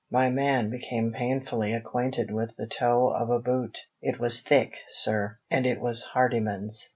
My 0.09 0.31
man 0.31 0.71
became 0.71 1.13
painfully 1.13 1.73
acquainted 1.75 2.31
with 2.31 2.55
the 2.55 2.65
toe 2.65 3.09
of 3.09 3.29
a 3.29 3.37
boot. 3.37 3.77
It 4.01 4.19
was 4.19 4.41
thick, 4.41 4.79
sir; 4.87 5.37
and 5.51 5.63
it 5.67 5.79
was 5.79 6.01
Hardyman's." 6.01 6.89